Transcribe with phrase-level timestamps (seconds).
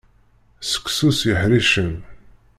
[0.69, 1.93] Seksu s yeḥricen.